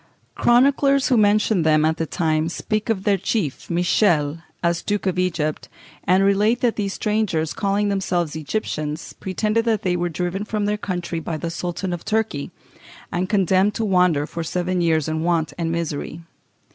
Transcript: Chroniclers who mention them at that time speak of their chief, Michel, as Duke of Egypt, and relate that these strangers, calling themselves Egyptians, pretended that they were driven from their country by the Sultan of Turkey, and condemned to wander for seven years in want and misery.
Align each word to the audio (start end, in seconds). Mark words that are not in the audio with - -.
Chroniclers 0.33 1.09
who 1.09 1.15
mention 1.15 1.61
them 1.61 1.85
at 1.85 1.97
that 1.97 2.09
time 2.09 2.49
speak 2.49 2.89
of 2.89 3.03
their 3.03 3.19
chief, 3.19 3.69
Michel, 3.69 4.41
as 4.63 4.81
Duke 4.81 5.05
of 5.05 5.19
Egypt, 5.19 5.69
and 6.05 6.23
relate 6.23 6.61
that 6.61 6.75
these 6.75 6.95
strangers, 6.95 7.53
calling 7.53 7.89
themselves 7.89 8.35
Egyptians, 8.35 9.13
pretended 9.13 9.63
that 9.65 9.83
they 9.83 9.95
were 9.95 10.09
driven 10.09 10.43
from 10.43 10.65
their 10.65 10.75
country 10.75 11.19
by 11.19 11.37
the 11.37 11.51
Sultan 11.51 11.93
of 11.93 12.03
Turkey, 12.03 12.49
and 13.11 13.29
condemned 13.29 13.75
to 13.75 13.85
wander 13.85 14.25
for 14.25 14.43
seven 14.43 14.81
years 14.81 15.07
in 15.07 15.21
want 15.21 15.53
and 15.59 15.71
misery. 15.71 16.23